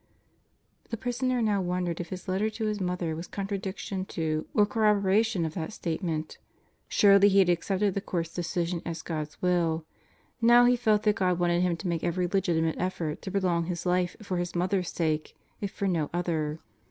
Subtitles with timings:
[0.89, 5.45] The prisoner now wondered if his letter to his mother was contradiction to or corroboration
[5.45, 6.39] of that statement.
[6.87, 9.85] Surely he had accepted the Court's decision as God's will.
[10.41, 13.85] Now he felt that God wanted him to make every legitimate effort to prolong his
[13.85, 16.57] life for his mother's sake, if for no other.